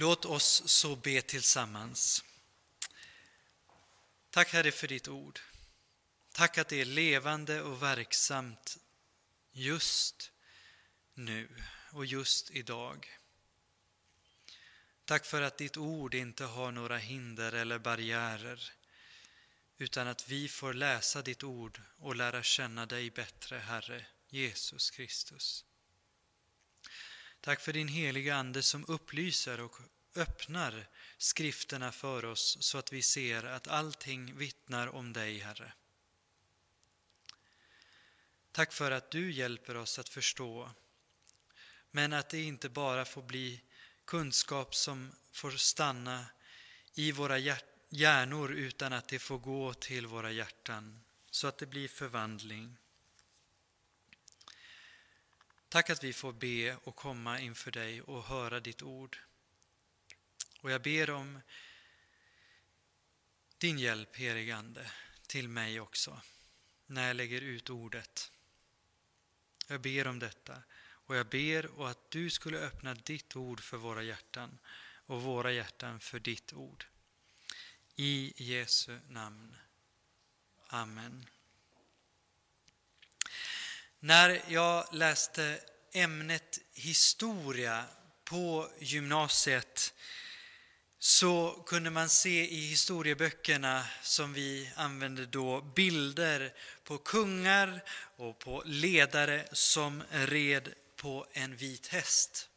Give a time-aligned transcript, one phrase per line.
[0.00, 2.24] Låt oss så be tillsammans.
[4.30, 5.40] Tack Herre för ditt ord.
[6.32, 8.78] Tack att det är levande och verksamt
[9.52, 10.30] just
[11.14, 11.48] nu
[11.92, 13.08] och just idag.
[15.04, 18.72] Tack för att ditt ord inte har några hinder eller barriärer
[19.78, 25.64] utan att vi får läsa ditt ord och lära känna dig bättre, Herre Jesus Kristus.
[27.40, 29.76] Tack för din heliga Ande som upplyser och
[30.14, 30.86] öppnar
[31.18, 35.72] skrifterna för oss så att vi ser att allting vittnar om dig, Herre.
[38.52, 40.70] Tack för att du hjälper oss att förstå,
[41.90, 43.60] men att det inte bara får bli
[44.04, 46.26] kunskap som får stanna
[46.94, 47.38] i våra
[47.88, 51.00] hjärnor utan att det får gå till våra hjärtan
[51.30, 52.76] så att det blir förvandling.
[55.70, 59.18] Tack att vi får be och komma inför dig och höra ditt ord.
[60.60, 61.40] Och jag ber om
[63.58, 64.90] din hjälp, helige Ande,
[65.26, 66.20] till mig också,
[66.86, 68.32] när jag lägger ut ordet.
[69.68, 73.76] Jag ber om detta och jag ber och att du skulle öppna ditt ord för
[73.76, 74.58] våra hjärtan
[75.06, 76.86] och våra hjärtan för ditt ord.
[77.96, 79.56] I Jesu namn.
[80.66, 81.26] Amen.
[84.02, 85.60] När jag läste
[85.92, 87.84] ämnet historia
[88.24, 89.94] på gymnasiet
[90.98, 96.52] så kunde man se i historieböckerna som vi använde då bilder
[96.84, 97.84] på kungar
[98.16, 102.48] och på ledare som red på en vit häst.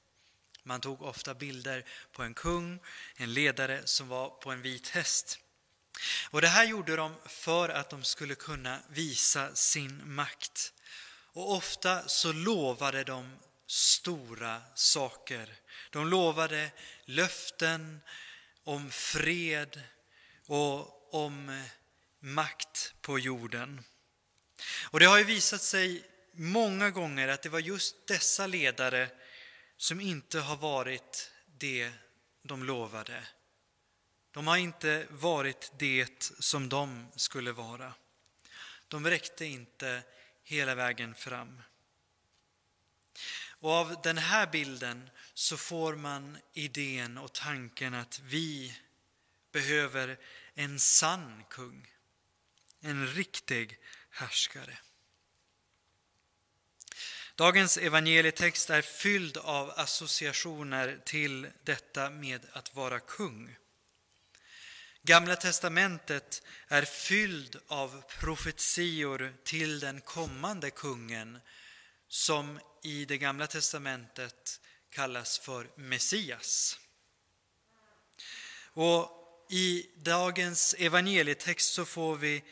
[0.64, 2.80] Man tog ofta bilder på en kung,
[3.16, 5.40] en ledare som var på en vit häst.
[6.30, 10.74] Och Det här gjorde de för att de skulle kunna visa sin makt.
[11.34, 15.56] Och ofta så lovade de stora saker.
[15.90, 16.72] De lovade
[17.06, 18.02] löften
[18.64, 19.82] om fred
[20.48, 21.64] och om eh,
[22.20, 23.84] makt på jorden.
[24.90, 29.10] Och det har ju visat sig många gånger att det var just dessa ledare
[29.78, 31.92] som inte har varit det
[32.44, 33.24] de lovade.
[34.32, 37.94] De har inte varit det som de skulle vara.
[38.88, 40.04] De räckte inte
[40.44, 41.62] hela vägen fram.
[43.48, 48.78] Och av den här bilden så får man idén och tanken att vi
[49.52, 50.20] behöver
[50.54, 51.88] en sann kung,
[52.82, 53.78] en riktig
[54.10, 54.78] härskare.
[57.36, 63.56] Dagens evangelietext är fylld av associationer till detta med att vara kung.
[65.06, 71.40] Gamla testamentet är fylld av profetior till den kommande kungen
[72.08, 76.80] som i det gamla testamentet kallas för Messias.
[78.74, 79.10] Och
[79.50, 82.44] i dagens evangelietext så får vi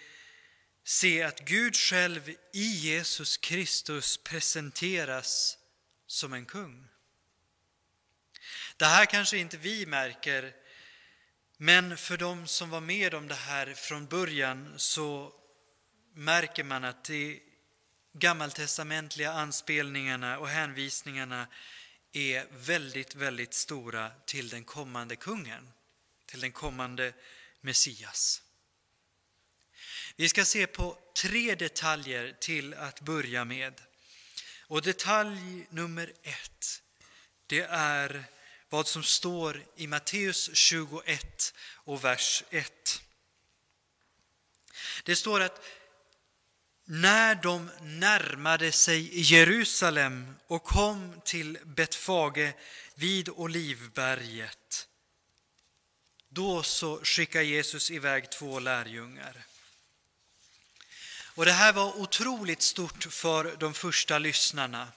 [0.83, 5.57] se att Gud själv i Jesus Kristus presenteras
[6.07, 6.87] som en kung.
[8.77, 10.60] Det här kanske inte vi märker,
[11.63, 15.33] men för de som var med om det här från början så
[16.13, 17.41] märker man att de
[18.13, 21.47] gammaltestamentliga anspelningarna och hänvisningarna
[22.11, 25.71] är väldigt, väldigt stora till den kommande kungen,
[26.25, 27.13] till den kommande
[27.61, 28.41] Messias.
[30.15, 33.81] Vi ska se på tre detaljer till att börja med.
[34.59, 36.81] Och detalj nummer ett,
[37.47, 38.25] det är
[38.71, 43.01] vad som står i Matteus 21 och vers 1.
[45.03, 45.61] Det står att
[46.85, 52.53] när de närmade sig Jerusalem och kom till Betfage
[52.95, 54.87] vid Olivberget,
[56.29, 59.45] då så skickade Jesus iväg två lärjungar.
[61.35, 64.87] Och det här var otroligt stort för de första lyssnarna.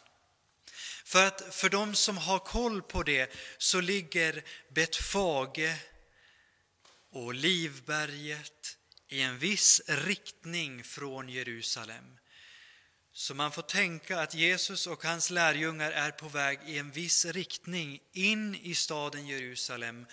[1.15, 5.77] För att för de som har koll på det så ligger Betfage
[7.11, 8.77] och Livberget
[9.09, 12.19] i en viss riktning från Jerusalem.
[13.13, 17.25] Så man får tänka att Jesus och hans lärjungar är på väg i en viss
[17.25, 20.07] riktning in i staden Jerusalem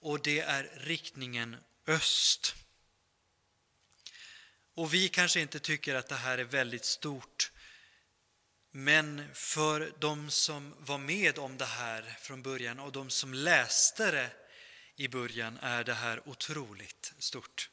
[0.00, 1.56] och det är riktningen
[1.86, 2.54] öst.
[4.74, 7.37] Och vi kanske inte tycker att det här är väldigt stort.
[8.70, 14.10] Men för de som var med om det här från början och de som läste
[14.10, 14.30] det
[14.96, 17.70] i början är det här otroligt stort.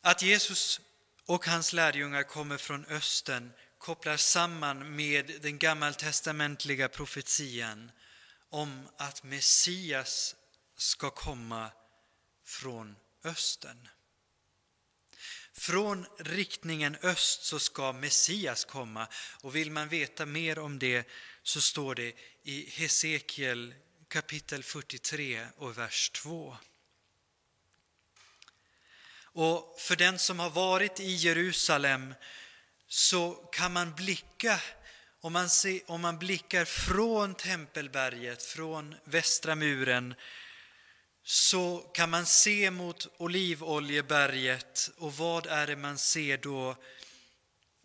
[0.00, 0.80] Att Jesus
[1.26, 7.90] och hans lärjungar kommer från östen kopplar samman med den gammaltestamentliga profetian
[8.48, 10.36] om att Messias
[10.76, 11.70] ska komma
[12.44, 13.88] från östen.
[15.62, 19.08] Från riktningen öst så ska Messias komma
[19.40, 21.08] och vill man veta mer om det
[21.42, 23.74] så står det i Hesekiel
[24.08, 26.56] kapitel 43 och vers 2.
[29.22, 32.14] Och för den som har varit i Jerusalem
[32.88, 34.60] så kan man blicka
[35.20, 40.14] om man, ser, om man blickar från Tempelberget, från västra muren
[41.24, 46.76] så kan man se mot Olivoljeberget och vad är det man ser då?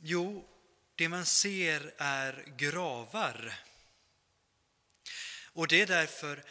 [0.02, 0.50] Jo,
[0.96, 3.54] det man ser är gravar.
[5.54, 6.44] Och det är därför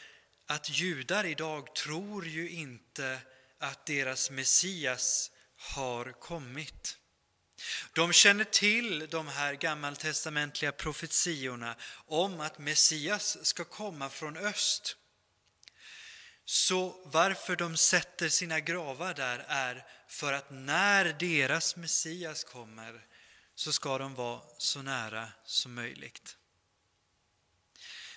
[0.47, 3.19] att judar idag tror ju inte
[3.59, 6.99] att deras Messias har kommit.
[7.93, 14.97] De känner till de här gammaltestamentliga profetiorna om att Messias ska komma från öst.
[16.48, 23.06] Så varför de sätter sina gravar där är för att när deras Messias kommer
[23.54, 26.37] så ska de vara så nära som möjligt.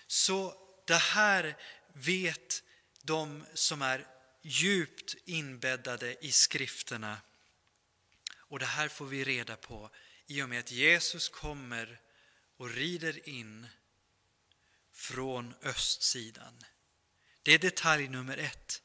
[0.08, 0.54] Så
[0.86, 1.58] det här
[1.94, 2.64] vet
[3.02, 4.08] de som är
[4.42, 7.22] djupt inbäddade i skrifterna.
[8.38, 9.90] Och det här får vi reda på
[10.28, 12.02] i och med att Jesus kommer
[12.58, 13.68] och rider in
[14.94, 16.64] från östsidan.
[17.44, 18.82] Det är detalj nummer ett.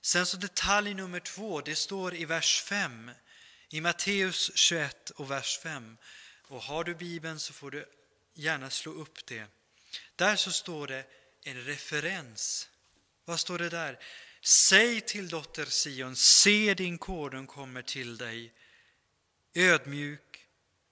[0.00, 3.10] Sen så detalj nummer två, det står i vers 5
[3.68, 5.96] i Matteus 21 och vers 5.
[6.42, 7.86] Och har du Bibeln så får du
[8.34, 9.46] gärna slå upp det.
[10.16, 11.04] Där så står det
[11.42, 12.68] en referens.
[13.24, 13.98] Vad står det där?
[14.40, 18.52] Säg till dotter Sion, se din konung kommer till dig,
[19.54, 20.46] ödmjuk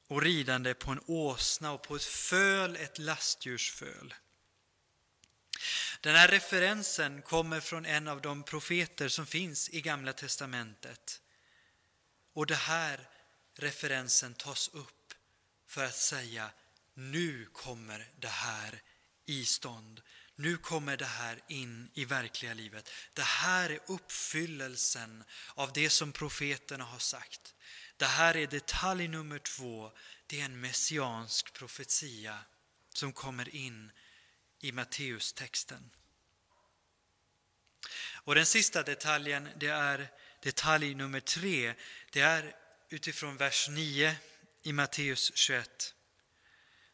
[0.07, 4.15] och ridande på en åsna och på ett föl, ett lastdjursföl.
[6.03, 11.21] Den här referensen kommer från en av de profeter som finns i Gamla testamentet.
[12.35, 13.09] Och den här
[13.59, 15.15] referensen tas upp
[15.67, 16.51] för att säga
[16.95, 18.83] nu kommer det här
[19.27, 20.03] i stånd.
[20.37, 22.91] Nu kommer det här in i verkliga livet.
[23.13, 27.55] Det här är uppfyllelsen av det som profeterna har sagt.
[27.97, 29.93] Det här är detalj nummer två.
[30.27, 32.39] Det är en messiansk profetia
[32.89, 33.93] som kommer in
[34.63, 35.91] i Matteustexten.
[38.25, 40.09] Och den sista detaljen, det är
[40.43, 41.75] detalj nummer tre.
[42.11, 42.55] Det är
[42.89, 44.17] utifrån vers 9
[44.63, 45.95] i Matteus 21.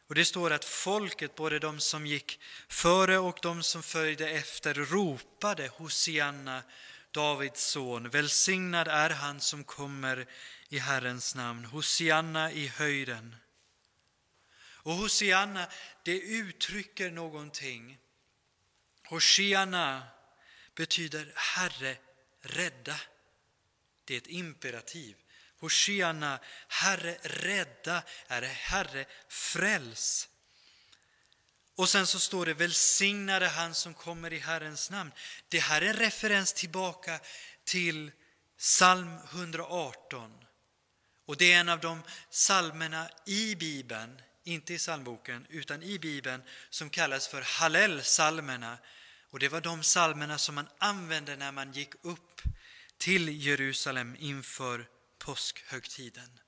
[0.07, 4.73] Och det står att folket, både de som gick före och de som följde efter,
[4.73, 6.63] ropade Hosianna,
[7.11, 8.09] Davids son.
[8.09, 10.25] Välsignad är han som kommer
[10.69, 11.65] i Herrens namn.
[11.65, 13.35] Hosianna i höjden.
[14.83, 15.67] Och Hosianna,
[16.03, 17.97] det uttrycker någonting.
[19.03, 20.03] Hosianna
[20.75, 21.97] betyder Herre,
[22.41, 22.99] rädda.
[24.05, 25.15] Det är ett imperativ.
[25.59, 30.29] Hosianna, Herre, rädda, är Herre, fräls.
[31.75, 35.11] Och sen så står det välsignade han som kommer i Herrens namn.
[35.47, 37.19] Det här är en referens tillbaka
[37.63, 38.11] till
[38.57, 40.45] psalm 118.
[41.25, 46.41] Och det är en av de psalmerna i Bibeln inte i psalmboken, utan i Bibeln,
[46.69, 48.77] som kallas för Hallel-salmerna.
[49.29, 52.41] Och det var de psalmerna som man använde när man gick upp
[52.97, 56.39] till Jerusalem inför påskhögtiden.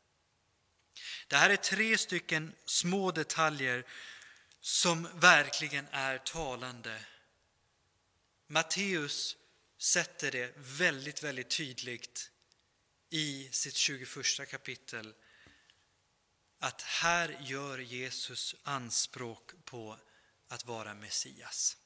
[1.28, 3.86] Det här är tre stycken små detaljer
[4.60, 7.06] som verkligen är talande.
[8.48, 9.36] Matteus
[9.78, 12.32] sätter det väldigt, väldigt tydligt
[13.10, 14.08] i sitt 21
[14.50, 15.14] kapitel
[16.64, 19.98] att här gör Jesus anspråk på
[20.48, 21.78] att vara Messias.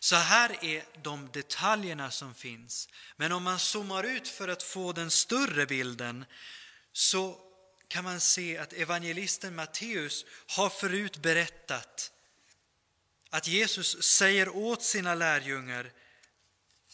[0.00, 2.88] Så här är de detaljerna som finns.
[3.16, 6.24] Men om man zoomar ut för att få den större bilden
[6.92, 7.40] så
[7.88, 12.12] kan man se att evangelisten Matteus har förut berättat
[13.30, 15.92] att Jesus säger åt sina lärjungar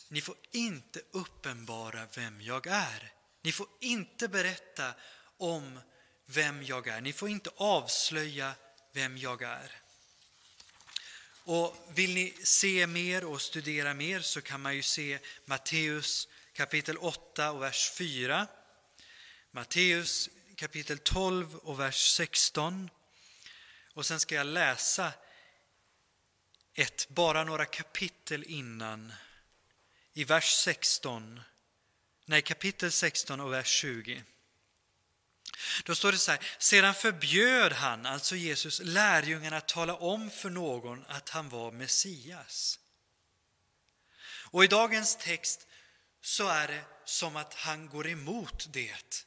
[0.08, 3.12] ni får inte uppenbara vem jag är.
[3.42, 4.94] Ni får inte berätta
[5.36, 5.80] om
[6.26, 7.00] vem jag är.
[7.00, 8.54] Ni får inte avslöja
[8.92, 9.70] vem jag är.
[11.44, 16.96] Och vill ni se mer och studera mer så kan man ju se Matteus kapitel
[16.98, 18.46] 8 och vers 4.
[19.50, 22.90] Matteus kapitel 12 och vers 16.
[23.94, 25.12] Och sen ska jag läsa
[26.74, 29.12] ett, bara några kapitel innan,
[30.12, 31.40] i vers 16,
[32.24, 34.24] nej kapitel 16 och vers 20.
[35.84, 40.50] Då står det så här, sedan förbjöd han, alltså Jesus, lärjungarna att tala om för
[40.50, 42.78] någon att han var Messias.
[44.50, 45.66] Och i dagens text
[46.20, 49.24] så är det som att han går emot det.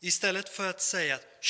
[0.00, 1.44] Istället för att säga att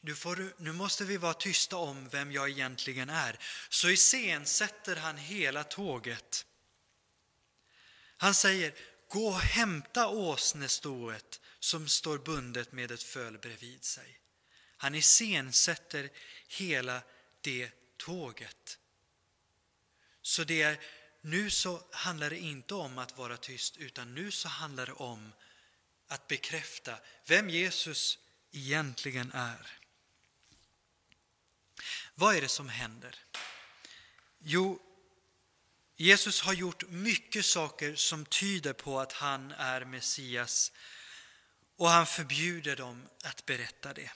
[0.00, 5.16] nu, får nu måste vi vara tysta om vem jag egentligen är, så iscensätter han
[5.16, 6.46] hela tåget.
[8.16, 8.74] Han säger,
[9.08, 14.20] gå och hämta åsnestoet som står bundet med ett föl bredvid sig.
[14.76, 16.10] Han iscensätter
[16.48, 17.02] hela
[17.40, 18.78] det tåget.
[20.22, 20.80] Så det är,
[21.20, 25.32] nu så handlar det inte om att vara tyst, utan nu så handlar det om
[26.08, 28.18] att bekräfta vem Jesus
[28.50, 29.78] egentligen är.
[32.14, 33.16] Vad är det som händer?
[34.38, 34.82] Jo,
[35.96, 40.72] Jesus har gjort mycket saker som tyder på att han är Messias
[41.80, 44.10] och han förbjuder dem att berätta det.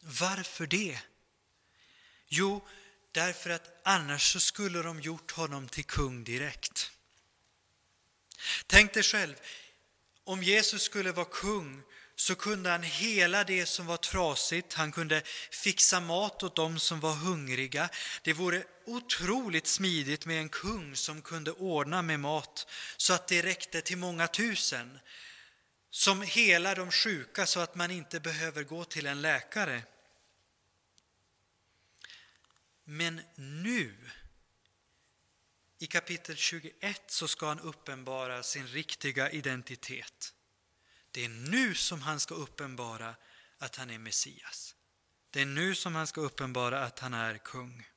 [0.00, 0.98] Varför det?
[2.28, 2.68] Jo,
[3.12, 6.90] därför att annars så skulle de gjort honom till kung direkt.
[8.66, 9.34] Tänk dig själv,
[10.24, 11.82] om Jesus skulle vara kung
[12.16, 17.00] så kunde han hela det som var trasigt, han kunde fixa mat åt dem som
[17.00, 17.88] var hungriga.
[18.22, 23.42] Det vore otroligt smidigt med en kung som kunde ordna med mat så att det
[23.42, 24.98] räckte till många tusen.
[25.90, 29.82] Som helar de sjuka så att man inte behöver gå till en läkare.
[32.84, 34.10] Men nu,
[35.78, 40.34] i kapitel 21, så ska han uppenbara sin riktiga identitet.
[41.10, 43.14] Det är nu som han ska uppenbara
[43.58, 44.74] att han är Messias.
[45.30, 47.88] Det är nu som han ska uppenbara att han är kung.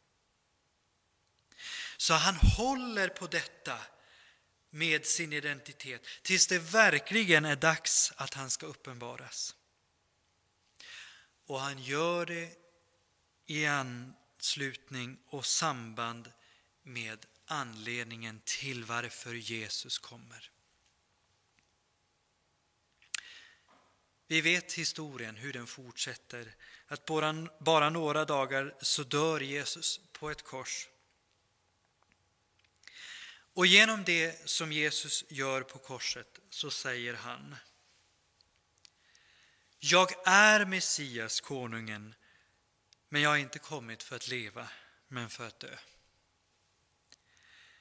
[1.98, 3.80] Så han håller på detta
[4.74, 9.56] med sin identitet tills det verkligen är dags att han ska uppenbaras.
[11.46, 12.50] Och han gör det
[13.46, 16.32] i anslutning och samband
[16.84, 20.52] med anledningen till varför Jesus kommer.
[24.28, 26.56] Vi vet historien, hur den fortsätter.
[26.88, 30.90] Att bara, bara några dagar så dör Jesus på ett kors.
[33.54, 37.56] Och genom det som Jesus gör på korset så säger han
[39.80, 42.16] Jag är Messias, konungen,
[43.10, 44.70] men jag har inte kommit för att leva,
[45.08, 45.78] men för att dö.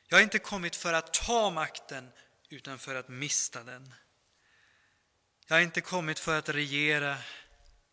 [0.06, 2.12] Jag har inte kommit för att ta makten,
[2.48, 3.94] utan för att mista den.
[5.46, 7.18] Jag har inte kommit för att regera,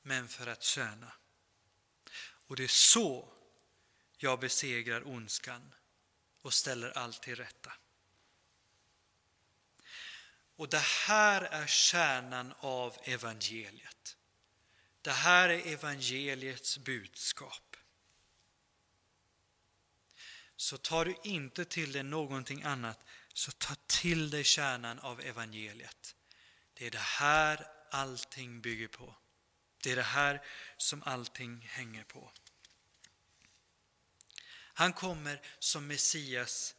[0.01, 1.13] men för att tjäna.
[2.47, 3.33] Och det är så
[4.17, 5.73] jag besegrar ondskan
[6.41, 7.73] och ställer allt till rätta.
[10.55, 14.17] Och det här är kärnan av evangeliet.
[15.01, 17.77] Det här är evangeliets budskap.
[20.55, 22.99] Så tar du inte till dig någonting annat,
[23.33, 26.15] så ta till dig kärnan av evangeliet.
[26.73, 29.15] Det är det här allting bygger på.
[29.83, 30.45] Det är det här
[30.77, 32.31] som allting hänger på.
[34.79, 36.75] Han kommer som Messias,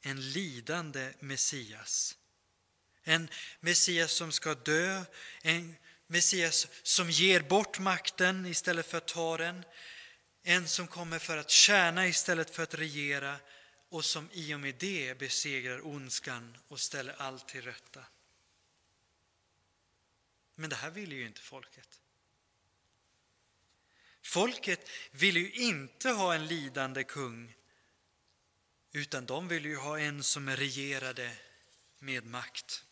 [0.00, 2.16] en lidande Messias.
[3.02, 3.28] En
[3.60, 5.04] Messias som ska dö,
[5.42, 9.64] en Messias som ger bort makten istället för att ta den.
[10.42, 13.36] En som kommer för att tjäna istället för att regera
[13.88, 18.04] och som i och med det besegrar ondskan och ställer allt till rätta.
[20.54, 22.01] Men det här ville ju inte folket.
[24.22, 27.54] Folket ville ju inte ha en lidande kung,
[28.92, 31.32] utan de ville ju ha en som regerade
[31.98, 32.84] med makt.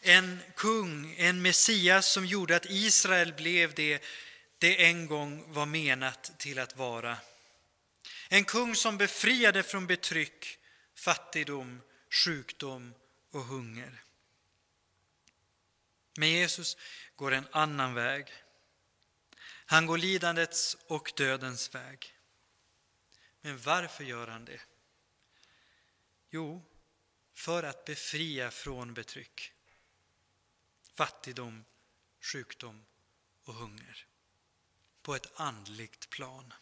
[0.00, 4.02] En kung, en Messias som gjorde att Israel blev det
[4.62, 7.18] det en gång var menat till att vara.
[8.28, 10.58] En kung som befriade från betryck,
[10.94, 12.94] fattigdom, sjukdom
[13.30, 14.02] och hunger.
[16.16, 16.76] Men Jesus
[17.16, 18.26] går en annan väg.
[19.72, 22.14] Han går lidandets och dödens väg.
[23.40, 24.60] Men varför gör han det?
[26.30, 26.64] Jo,
[27.34, 29.52] för att befria från betryck,
[30.94, 31.64] fattigdom,
[32.20, 32.84] sjukdom
[33.44, 34.06] och hunger
[35.02, 36.54] på ett andligt plan.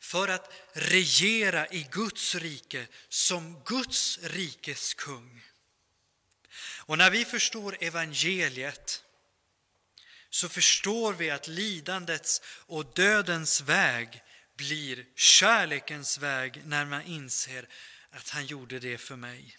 [0.00, 5.44] För att regera i Guds rike som Guds rikes kung.
[6.78, 9.04] Och när vi förstår evangeliet
[10.32, 14.22] så förstår vi att lidandets och dödens väg
[14.56, 17.68] blir kärlekens väg när man inser
[18.10, 19.56] att han gjorde det för mig.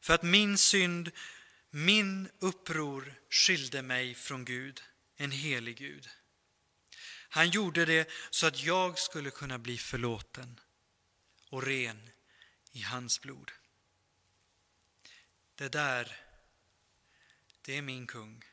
[0.00, 1.10] För att min synd,
[1.76, 4.82] Min uppror skilde mig från Gud,
[5.16, 6.08] en helig Gud.
[7.28, 10.60] Han gjorde det så att jag skulle kunna bli förlåten
[11.50, 12.10] och ren
[12.72, 13.50] i hans blod.
[15.54, 16.16] Det där,
[17.62, 18.44] det är min kung.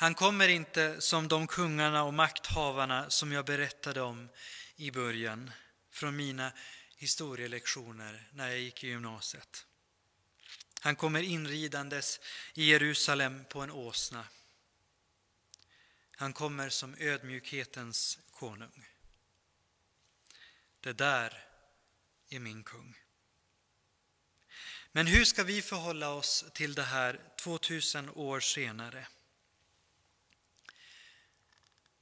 [0.00, 4.28] Han kommer inte som de kungarna och makthavarna som jag berättade om
[4.76, 5.50] i början
[5.90, 6.52] från mina
[6.96, 9.66] historielektioner när jag gick i gymnasiet.
[10.80, 12.20] Han kommer inridandes
[12.54, 14.24] i Jerusalem på en åsna.
[16.16, 18.86] Han kommer som ödmjukhetens konung.
[20.80, 21.44] Det där
[22.28, 22.98] är min kung.
[24.92, 29.06] Men hur ska vi förhålla oss till det här 2000 år senare?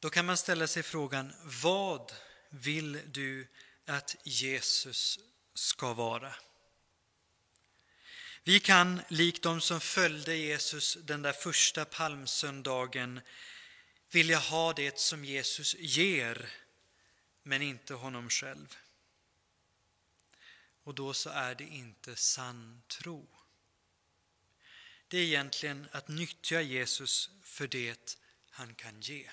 [0.01, 2.13] Då kan man ställa sig frågan, vad
[2.51, 3.49] vill du
[3.87, 5.19] att Jesus
[5.55, 6.35] ska vara?
[8.45, 13.21] Vi kan, likt de som följde Jesus den där första palmsöndagen,
[14.11, 16.51] vilja ha det som Jesus ger,
[17.43, 18.77] men inte honom själv.
[20.85, 23.29] Och då så är det inte sann tro.
[25.09, 28.19] Det är egentligen att nyttja Jesus för det
[28.51, 29.31] han kan ge.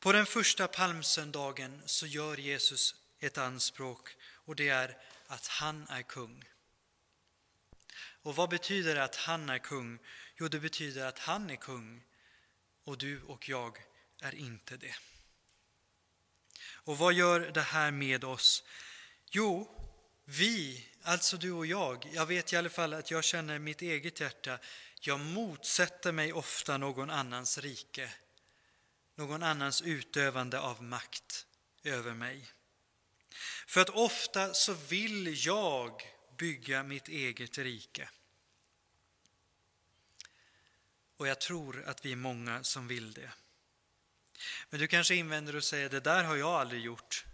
[0.00, 6.02] På den första palmsöndagen så gör Jesus ett anspråk och det är att han är
[6.02, 6.44] kung.
[8.22, 9.98] Och vad betyder det att han är kung?
[10.36, 12.04] Jo, det betyder att han är kung
[12.84, 13.78] och du och jag
[14.20, 14.94] är inte det.
[16.70, 18.64] Och vad gör det här med oss?
[19.30, 19.74] Jo,
[20.24, 24.20] vi, alltså du och jag, jag vet i alla fall att jag känner mitt eget
[24.20, 24.58] hjärta,
[25.00, 28.12] jag motsätter mig ofta någon annans rike
[29.18, 31.46] någon annans utövande av makt
[31.82, 32.46] över mig.
[33.66, 36.02] För att ofta så vill jag
[36.36, 38.10] bygga mitt eget rike.
[41.16, 43.30] Och jag tror att vi är många som vill det.
[44.70, 47.24] Men du kanske invänder och säger, det där har jag aldrig gjort.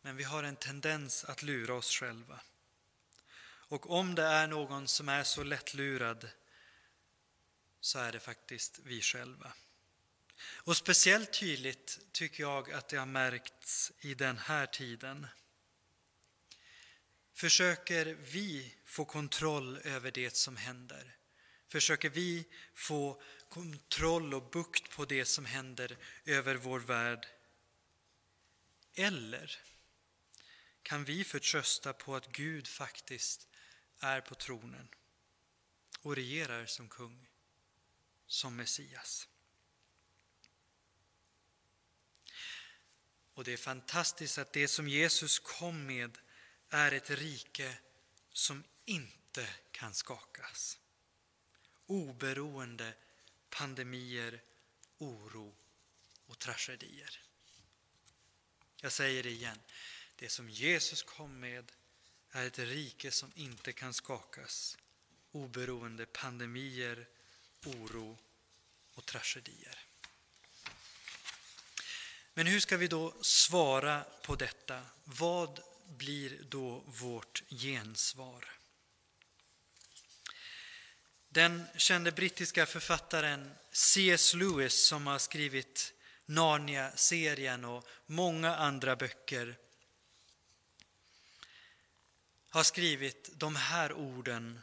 [0.00, 2.40] Men vi har en tendens att lura oss själva.
[3.44, 6.28] Och om det är någon som är så lättlurad
[7.80, 9.52] så är det faktiskt vi själva.
[10.44, 15.26] Och speciellt tydligt tycker jag att det har märkts i den här tiden.
[17.34, 21.16] Försöker vi få kontroll över det som händer?
[21.68, 27.26] Försöker vi få kontroll och bukt på det som händer över vår värld?
[28.94, 29.58] Eller
[30.82, 33.48] kan vi förtrösta på att Gud faktiskt
[33.98, 34.88] är på tronen
[36.00, 37.28] och regerar som kung,
[38.26, 39.28] som Messias?
[43.34, 46.18] Och det är fantastiskt att det som Jesus kom med
[46.68, 47.78] är ett rike
[48.32, 50.78] som inte kan skakas.
[51.86, 52.94] Oberoende
[53.50, 54.42] pandemier,
[54.98, 55.54] oro
[56.26, 57.22] och tragedier.
[58.80, 59.58] Jag säger det igen.
[60.16, 61.72] Det som Jesus kom med
[62.30, 64.78] är ett rike som inte kan skakas
[65.32, 67.08] oberoende pandemier,
[67.66, 68.18] oro
[68.94, 69.78] och tragedier.
[72.34, 74.80] Men hur ska vi då svara på detta?
[75.04, 78.44] Vad blir då vårt gensvar?
[81.28, 84.34] Den kände brittiska författaren C.S.
[84.34, 85.94] Lewis som har skrivit
[86.26, 89.58] Narnia-serien och många andra böcker
[92.48, 94.60] har skrivit de här orden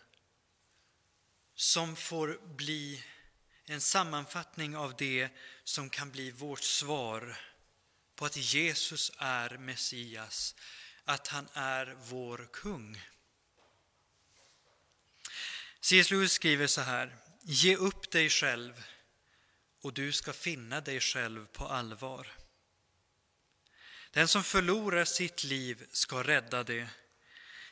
[1.56, 3.04] som får bli
[3.66, 5.30] en sammanfattning av det
[5.64, 7.38] som kan bli vårt svar
[8.20, 10.56] på att Jesus är Messias,
[11.06, 13.02] att han är vår kung.
[15.82, 16.12] C.S.
[16.12, 17.16] Lewis skriver så här.
[17.42, 18.84] Ge upp dig själv
[19.82, 22.28] och du ska finna dig själv på allvar.
[24.12, 26.90] Den som förlorar sitt liv ska rädda det.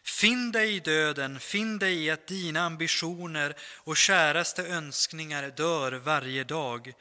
[0.03, 6.43] Finn dig i döden, finn dig i att dina ambitioner och käraste önskningar dör varje
[6.43, 6.93] dag.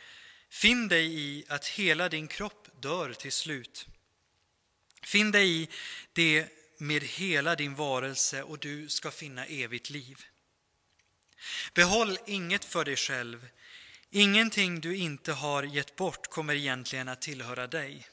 [0.51, 3.87] Finn dig i att hela din kropp dör till slut.
[5.03, 5.69] Finn dig i
[6.13, 10.25] det med hela din varelse och du ska finna evigt liv.
[11.75, 13.49] Behåll inget för dig själv.
[14.11, 18.09] Ingenting du inte har gett bort kommer egentligen att tillhöra dig.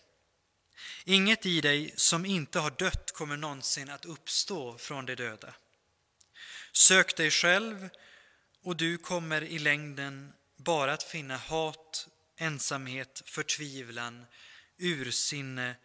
[1.06, 5.54] Inget i dig som inte har dött kommer någonsin att uppstå från de döda.
[6.72, 7.90] Sök dig själv
[8.64, 14.26] och du kommer i längden bara att finna hat, ensamhet, förtvivlan,
[14.78, 15.76] ursinne,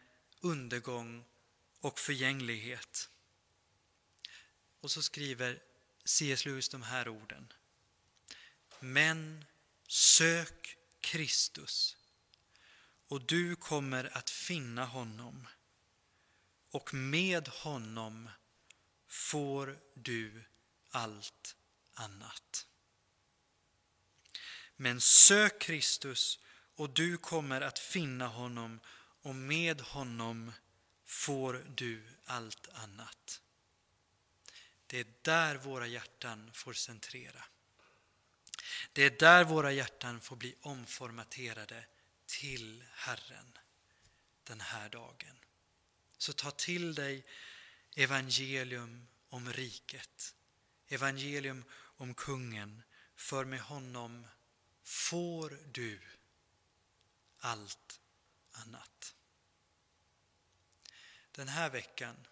[0.41, 1.25] undergång
[1.81, 3.11] och förgänglighet.
[4.81, 5.63] Och så skriver
[6.05, 6.47] C.S.
[6.47, 7.53] Lewis de här orden.
[8.81, 9.45] Men
[9.89, 11.97] sök Kristus
[13.09, 15.49] och du kommer att finna honom
[16.71, 18.31] och med honom
[19.07, 20.45] får du
[20.91, 21.57] allt
[21.95, 22.67] annat.
[24.77, 26.41] Men sök Kristus
[26.79, 28.81] och du kommer att finna honom
[29.23, 30.53] och med honom
[31.05, 33.41] får du allt annat.
[34.87, 37.45] Det är där våra hjärtan får centrera.
[38.93, 41.85] Det är där våra hjärtan får bli omformaterade
[42.27, 43.59] till Herren
[44.45, 45.37] den här dagen.
[46.19, 47.25] Så ta till dig
[47.97, 50.35] evangelium om riket,
[50.89, 52.83] evangelium om kungen,
[53.17, 54.27] för med honom
[54.85, 56.01] får du
[57.39, 58.01] allt
[58.51, 59.15] annat.
[61.33, 62.27] Den här veckan,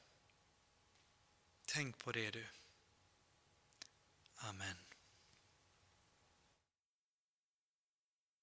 [1.67, 2.47] tänk på det du.
[4.37, 4.86] Amen.